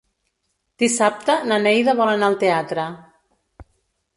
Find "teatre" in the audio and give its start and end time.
2.45-2.87